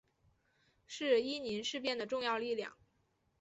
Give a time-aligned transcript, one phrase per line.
[0.87, 2.75] 是伊宁事变的重要力量。